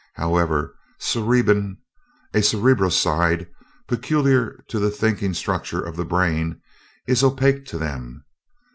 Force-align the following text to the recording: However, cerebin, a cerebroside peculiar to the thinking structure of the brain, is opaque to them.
However, 0.15 0.73
cerebin, 0.99 1.77
a 2.33 2.41
cerebroside 2.41 3.45
peculiar 3.87 4.65
to 4.69 4.79
the 4.79 4.89
thinking 4.89 5.35
structure 5.35 5.79
of 5.85 5.95
the 5.95 6.05
brain, 6.05 6.59
is 7.05 7.23
opaque 7.23 7.65
to 7.65 7.77
them. 7.77 8.25